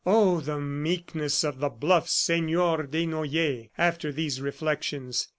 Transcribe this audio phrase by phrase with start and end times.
[0.03, 5.27] Oh, the meekness of the bluff Senor Desnoyers after these reflections!